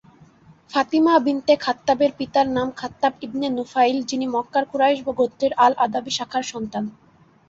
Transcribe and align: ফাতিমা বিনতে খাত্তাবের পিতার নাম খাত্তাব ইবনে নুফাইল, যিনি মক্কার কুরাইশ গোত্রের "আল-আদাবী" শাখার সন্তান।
ফাতিমা 0.71 1.13
বিনতে 1.25 1.53
খাত্তাবের 1.57 2.11
পিতার 2.19 2.47
নাম 2.49 2.67
খাত্তাব 2.79 3.13
ইবনে 3.21 3.47
নুফাইল, 3.49 3.97
যিনি 4.09 4.25
মক্কার 4.27 4.63
কুরাইশ 4.71 4.99
গোত্রের 5.09 5.53
"আল-আদাবী" 5.65 6.11
শাখার 6.17 6.43
সন্তান। 6.51 6.83